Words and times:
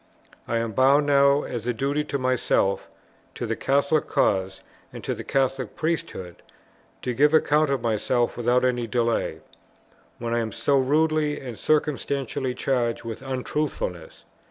I 0.47 0.57
am 0.57 0.71
bound 0.71 1.05
now 1.05 1.43
as 1.43 1.67
a 1.67 1.73
duty 1.75 2.03
to 2.05 2.17
myself, 2.17 2.89
to 3.35 3.45
the 3.45 3.55
Catholic 3.55 4.07
cause, 4.07 4.63
to 4.99 5.13
the 5.13 5.23
Catholic 5.23 5.75
Priesthood, 5.75 6.37
to 7.03 7.13
give 7.13 7.35
account 7.35 7.69
of 7.69 7.83
myself 7.83 8.35
without 8.35 8.65
any 8.65 8.87
delay, 8.87 9.41
when 10.17 10.33
I 10.33 10.39
am 10.39 10.51
so 10.53 10.79
rudely 10.79 11.39
and 11.39 11.55
circumstantially 11.55 12.55
charged 12.55 13.03
with 13.03 13.21
Untruthfulness. 13.21 14.25